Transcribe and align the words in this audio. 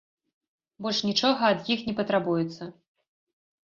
Больш 0.85 1.03
нічога 1.09 1.53
ад 1.53 1.71
іх 1.79 1.87
не 1.93 1.97
патрабуецца. 2.03 2.63